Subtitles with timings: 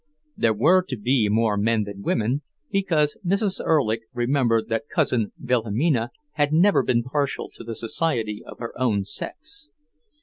[0.35, 3.61] There were to be more men than women, because Mrs.
[3.63, 9.05] Erlich remembered that cousin Wilhelmina had never been partial to the society of her own
[9.05, 9.69] sex.